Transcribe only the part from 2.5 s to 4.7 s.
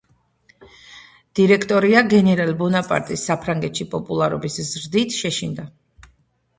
ბონაპარტის საფრანგეთში პოპულარობის